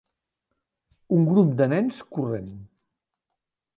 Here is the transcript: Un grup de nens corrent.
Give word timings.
Un 1.17 1.27
grup 1.29 1.53
de 1.59 1.67
nens 1.75 2.01
corrent. 2.17 2.57